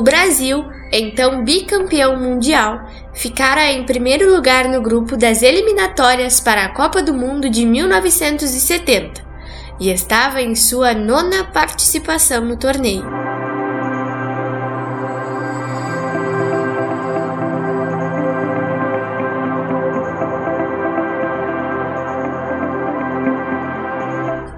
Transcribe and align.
O 0.00 0.02
Brasil, 0.02 0.64
então 0.90 1.44
bicampeão 1.44 2.16
mundial, 2.16 2.88
ficara 3.12 3.70
em 3.70 3.84
primeiro 3.84 4.34
lugar 4.34 4.66
no 4.66 4.80
grupo 4.80 5.14
das 5.14 5.42
eliminatórias 5.42 6.40
para 6.40 6.64
a 6.64 6.68
Copa 6.70 7.02
do 7.02 7.12
Mundo 7.12 7.50
de 7.50 7.66
1970 7.66 9.22
e 9.78 9.90
estava 9.90 10.40
em 10.40 10.54
sua 10.54 10.94
nona 10.94 11.44
participação 11.44 12.42
no 12.46 12.56
torneio. 12.56 13.04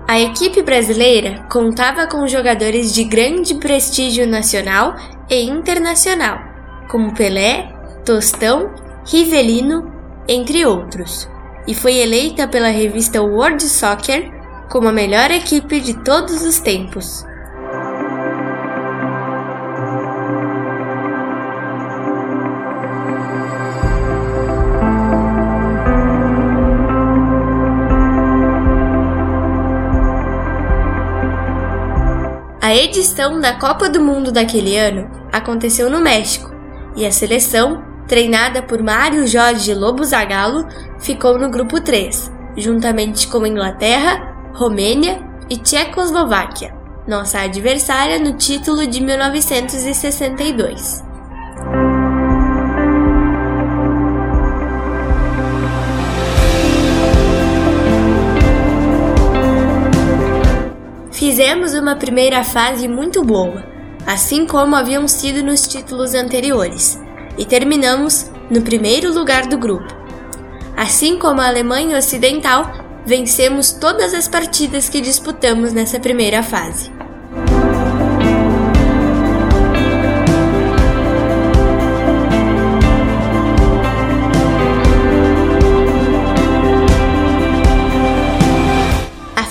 A 0.06 0.20
equipe 0.20 0.62
brasileira 0.62 1.42
contava 1.50 2.06
com 2.06 2.28
jogadores 2.28 2.92
de 2.92 3.02
grande 3.02 3.54
prestígio 3.54 4.26
nacional 4.26 4.94
e 5.32 5.48
internacional, 5.48 6.38
como 6.90 7.14
Pelé, 7.14 7.72
Tostão, 8.04 8.70
Rivelino, 9.06 9.90
entre 10.28 10.66
outros, 10.66 11.26
e 11.66 11.74
foi 11.74 11.96
eleita 11.96 12.46
pela 12.46 12.68
revista 12.68 13.22
World 13.22 13.62
Soccer 13.62 14.30
como 14.68 14.88
a 14.88 14.92
melhor 14.92 15.30
equipe 15.30 15.80
de 15.80 15.94
todos 16.04 16.42
os 16.42 16.60
tempos. 16.60 17.24
A 32.60 32.74
edição 32.74 33.40
da 33.40 33.54
Copa 33.58 33.88
do 33.88 34.00
Mundo 34.00 34.30
daquele 34.30 34.76
ano 34.76 35.21
aconteceu 35.32 35.90
no 35.90 36.00
México 36.00 36.52
e 36.94 37.04
a 37.06 37.10
seleção, 37.10 37.82
treinada 38.06 38.62
por 38.62 38.82
Mário 38.82 39.26
Jorge 39.26 39.74
Lobo 39.74 40.04
Zagallo, 40.04 40.68
ficou 41.00 41.38
no 41.38 41.50
grupo 41.50 41.80
3, 41.80 42.30
juntamente 42.56 43.26
com 43.28 43.46
Inglaterra, 43.46 44.50
Romênia 44.52 45.22
e 45.48 45.56
Tchecoslováquia, 45.56 46.74
nossa 47.08 47.40
adversária 47.40 48.18
no 48.18 48.34
título 48.34 48.86
de 48.86 49.00
1962. 49.00 51.02
Fizemos 61.10 61.72
uma 61.72 61.96
primeira 61.96 62.44
fase 62.44 62.86
muito 62.86 63.24
boa, 63.24 63.71
assim 64.06 64.46
como 64.46 64.76
haviam 64.76 65.06
sido 65.06 65.42
nos 65.42 65.66
títulos 65.66 66.14
anteriores, 66.14 66.98
e 67.38 67.44
terminamos 67.44 68.30
no 68.50 68.62
primeiro 68.62 69.12
lugar 69.12 69.46
do 69.46 69.58
grupo. 69.58 69.94
Assim 70.76 71.18
como 71.18 71.40
a 71.40 71.46
Alemanha 71.46 71.98
Ocidental, 71.98 72.72
vencemos 73.06 73.72
todas 73.72 74.14
as 74.14 74.28
partidas 74.28 74.88
que 74.88 75.00
disputamos 75.00 75.72
nessa 75.72 75.98
primeira 76.00 76.42
fase. 76.42 76.90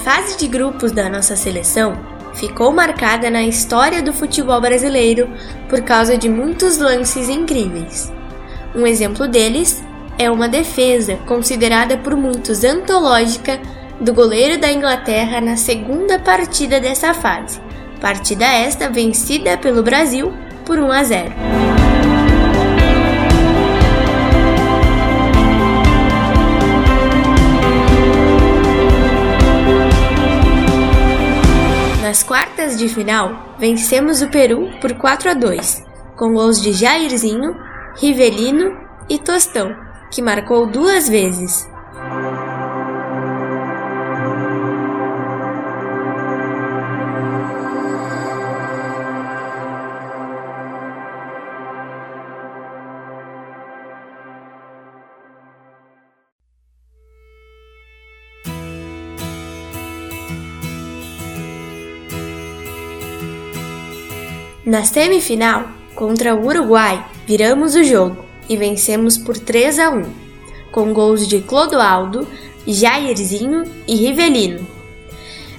fase 0.04 0.36
de 0.36 0.48
grupos 0.48 0.92
da 0.92 1.08
nossa 1.08 1.36
seleção 1.36 2.21
ficou 2.34 2.72
marcada 2.72 3.30
na 3.30 3.44
história 3.44 4.02
do 4.02 4.14
futebol 4.14 4.60
brasileiro 4.60 5.30
por 5.70 5.82
causa 5.82 6.18
de 6.18 6.30
muitos 6.30 6.78
lances 6.78 7.30
incríveis. 7.30 8.12
Um 8.76 8.88
exemplo 8.88 9.28
deles 9.28 9.84
é 10.18 10.30
uma 10.30 10.48
defesa 10.48 11.18
considerada 11.28 11.98
por 11.98 12.16
muitos 12.16 12.64
antológica 12.64 13.60
do 14.00 14.14
goleiro 14.14 14.60
da 14.60 14.72
Inglaterra 14.72 15.42
na 15.42 15.56
segunda 15.56 16.20
partida 16.20 16.80
dessa 16.80 17.14
fase, 17.14 17.60
partida 18.00 18.46
esta 18.46 18.90
vencida 18.90 19.58
pelo 19.58 19.84
Brasil 19.84 20.34
por 20.66 20.80
1 20.80 20.92
a 20.92 21.04
0. 21.04 21.71
De 32.82 32.90
final, 32.90 33.56
vencemos 33.60 34.22
o 34.22 34.30
Peru 34.30 34.68
por 34.82 34.94
4 34.96 35.30
a 35.30 35.34
2, 35.36 35.86
com 36.18 36.34
gols 36.34 36.60
de 36.60 36.74
Jairzinho, 36.74 37.56
Rivelino 37.98 38.76
e 39.08 39.20
Tostão, 39.20 39.76
que 40.10 40.22
marcou 40.22 40.66
duas 40.66 41.08
vezes. 41.08 41.70
Na 64.72 64.86
semifinal, 64.86 65.66
contra 65.94 66.34
o 66.34 66.46
Uruguai, 66.48 67.06
viramos 67.28 67.76
o 67.76 67.84
jogo 67.84 68.24
e 68.48 68.56
vencemos 68.56 69.18
por 69.18 69.38
3 69.38 69.78
a 69.80 69.90
1, 69.90 70.06
com 70.72 70.94
gols 70.94 71.28
de 71.28 71.42
Clodoaldo, 71.42 72.26
Jairzinho 72.66 73.66
e 73.86 73.96
Rivelino. 73.96 74.66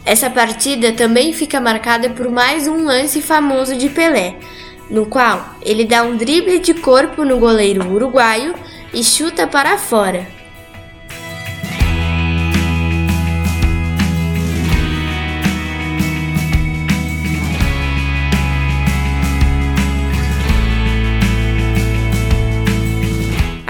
Essa 0.03 0.31
partida 0.31 0.93
também 0.93 1.35
fica 1.35 1.61
marcada 1.61 2.09
por 2.09 2.31
mais 2.31 2.67
um 2.67 2.87
lance 2.87 3.21
famoso 3.21 3.77
de 3.77 3.91
Pelé, 3.91 4.37
no 4.89 5.05
qual 5.05 5.57
ele 5.61 5.85
dá 5.85 6.03
um 6.05 6.17
drible 6.17 6.59
de 6.59 6.73
corpo 6.73 7.23
no 7.23 7.39
goleiro 7.39 7.87
uruguaio 7.93 8.55
e 8.95 9.05
chuta 9.05 9.47
para 9.47 9.77
fora, 9.77 10.27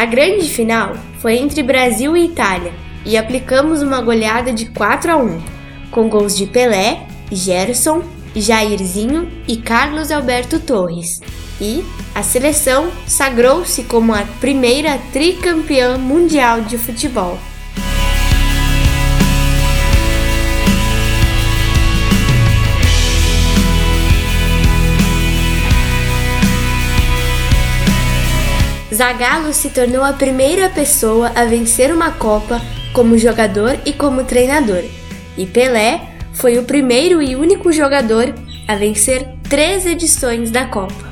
A 0.02 0.04
grande 0.04 0.48
final 0.48 0.96
foi 1.20 1.36
entre 1.36 1.62
Brasil 1.62 2.16
e 2.16 2.24
Itália 2.24 2.72
e 3.06 3.16
aplicamos 3.16 3.82
uma 3.82 4.00
goleada 4.00 4.52
de 4.52 4.66
4 4.66 5.12
a 5.12 5.16
1, 5.16 5.40
com 5.92 6.08
gols 6.08 6.36
de 6.36 6.44
Pelé, 6.44 7.06
Gerson, 7.30 8.02
Jairzinho 8.34 9.30
e 9.46 9.56
Carlos 9.58 10.10
Alberto 10.10 10.58
Torres. 10.58 11.20
E 11.60 11.84
a 12.16 12.22
seleção 12.24 12.90
sagrou-se 13.06 13.84
como 13.84 14.12
a 14.12 14.24
primeira 14.40 14.98
tricampeã 15.12 15.96
mundial 15.96 16.62
de 16.62 16.76
futebol. 16.76 17.38
Zagallo 28.93 29.55
se 29.55 29.71
tornou 29.71 30.05
a 30.05 30.12
primeira 30.12 30.69
pessoa 30.69 31.33
a 31.35 31.47
vencer 31.47 31.94
uma 31.94 32.11
Copa 32.11 32.61
como 32.93 33.17
jogador 33.17 33.79
e 33.87 33.93
como 33.93 34.25
treinador, 34.25 34.85
e 35.37 35.47
Pelé 35.47 36.11
foi 36.35 36.59
o 36.59 36.65
primeiro 36.65 37.23
e 37.23 37.35
único 37.35 37.73
jogador 37.73 38.35
a 38.69 38.77
vencer 38.77 39.27
três 39.49 39.87
edições 39.87 40.50
da 40.50 40.67
Copa. 40.67 41.12